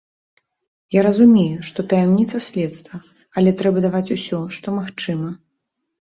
[0.93, 2.99] Я разумею, што таямніца следства,
[3.41, 5.29] але трэба даваць усё, што магчыма.